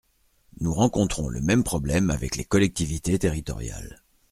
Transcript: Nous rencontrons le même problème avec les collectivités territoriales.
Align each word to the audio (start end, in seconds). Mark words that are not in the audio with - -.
Nous 0.61 0.73
rencontrons 0.73 1.29
le 1.29 1.41
même 1.41 1.63
problème 1.63 2.09
avec 2.09 2.35
les 2.35 2.43
collectivités 2.43 3.19
territoriales. 3.19 4.01